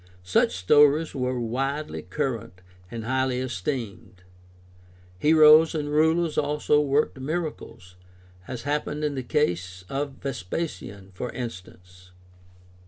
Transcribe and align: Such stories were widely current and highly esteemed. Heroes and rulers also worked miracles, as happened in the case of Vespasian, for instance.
Such 0.23 0.55
stories 0.57 1.13
were 1.13 1.39
widely 1.39 2.01
current 2.01 2.63
and 2.89 3.05
highly 3.05 3.39
esteemed. 3.39 4.23
Heroes 5.19 5.75
and 5.75 5.91
rulers 5.91 6.39
also 6.39 6.79
worked 6.81 7.19
miracles, 7.19 7.97
as 8.47 8.63
happened 8.63 9.03
in 9.03 9.13
the 9.13 9.21
case 9.21 9.83
of 9.89 10.13
Vespasian, 10.13 11.11
for 11.13 11.29
instance. 11.33 12.09